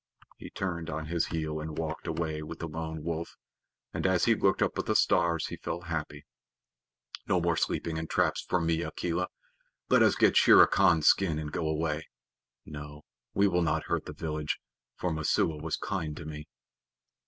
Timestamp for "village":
14.13-14.57